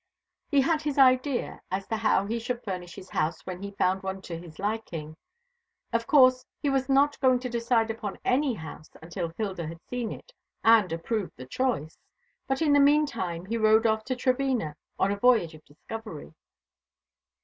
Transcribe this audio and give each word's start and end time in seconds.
He 0.49 0.61
had 0.61 0.81
his 0.81 0.97
idea 0.97 1.61
as 1.69 1.85
to 1.89 1.97
how 1.97 2.25
he 2.25 2.39
should 2.39 2.63
furnish 2.63 2.95
his 2.95 3.11
house 3.11 3.45
when 3.45 3.61
he 3.61 3.69
found 3.69 4.01
one 4.01 4.23
to 4.23 4.35
his 4.35 4.57
liking. 4.57 5.15
Of 5.93 6.07
course 6.07 6.43
he 6.59 6.71
was 6.71 6.89
not 6.89 7.19
going 7.19 7.37
to 7.41 7.49
decide 7.51 7.91
upon 7.91 8.17
any 8.25 8.55
house 8.55 8.89
until 9.03 9.31
Hilda 9.37 9.67
had 9.67 9.83
seen 9.85 10.11
it 10.11 10.33
and 10.63 10.91
approved 10.91 11.33
the 11.37 11.45
choice. 11.45 11.99
But 12.47 12.63
in 12.63 12.73
the 12.73 12.79
mean 12.79 13.05
time 13.05 13.45
he 13.45 13.59
rode 13.59 13.85
off 13.85 14.03
to 14.05 14.15
Trevena 14.15 14.75
on 14.97 15.11
a 15.11 15.19
voyage 15.19 15.53
of 15.53 15.63
discovery. 15.65 16.33